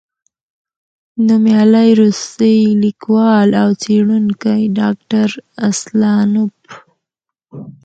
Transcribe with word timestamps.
نومیالی 1.27 1.89
روسی 1.99 2.57
لیکوال 2.83 3.49
او 3.61 3.69
څېړونکی، 3.83 4.61
ډاکټر 4.79 5.29
اسلانوف، 5.69 6.57